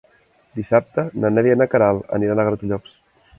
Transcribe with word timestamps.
Dissabte 0.59 1.03
na 1.25 1.31
Neida 1.35 1.51
i 1.51 1.59
na 1.63 1.67
Queralt 1.75 2.17
aniran 2.19 2.43
a 2.43 2.47
Gratallops. 2.49 2.99